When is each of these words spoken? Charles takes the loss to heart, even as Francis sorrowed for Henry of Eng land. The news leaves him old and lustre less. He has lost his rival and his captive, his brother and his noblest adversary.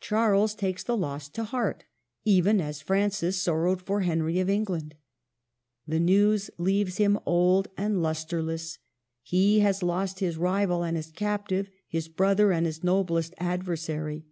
Charles 0.00 0.56
takes 0.56 0.82
the 0.82 0.96
loss 0.96 1.28
to 1.28 1.44
heart, 1.44 1.84
even 2.24 2.60
as 2.60 2.80
Francis 2.80 3.40
sorrowed 3.40 3.80
for 3.80 4.00
Henry 4.00 4.40
of 4.40 4.48
Eng 4.48 4.64
land. 4.64 4.96
The 5.86 6.00
news 6.00 6.50
leaves 6.58 6.96
him 6.96 7.16
old 7.24 7.68
and 7.76 8.02
lustre 8.02 8.42
less. 8.42 8.78
He 9.22 9.60
has 9.60 9.80
lost 9.80 10.18
his 10.18 10.36
rival 10.36 10.82
and 10.82 10.96
his 10.96 11.12
captive, 11.12 11.70
his 11.86 12.08
brother 12.08 12.50
and 12.50 12.66
his 12.66 12.82
noblest 12.82 13.34
adversary. 13.38 14.26